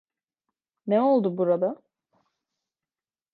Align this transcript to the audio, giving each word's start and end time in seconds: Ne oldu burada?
Ne 0.87 1.01
oldu 1.01 1.37
burada? 1.37 1.81